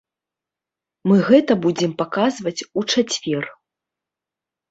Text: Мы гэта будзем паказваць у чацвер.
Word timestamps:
Мы 1.09 1.17
гэта 1.27 1.57
будзем 1.65 1.91
паказваць 2.01 2.55
у 2.81 2.85
чацвер. 2.93 3.43